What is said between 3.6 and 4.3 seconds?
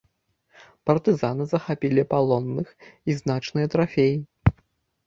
трафеі.